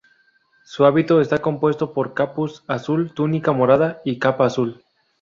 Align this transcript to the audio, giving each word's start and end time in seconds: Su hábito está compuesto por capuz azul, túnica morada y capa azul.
Su 0.63 0.85
hábito 0.85 1.21
está 1.21 1.43
compuesto 1.43 1.93
por 1.93 2.15
capuz 2.15 2.63
azul, 2.67 3.13
túnica 3.13 3.51
morada 3.51 4.01
y 4.03 4.17
capa 4.17 4.47
azul. 4.47 4.83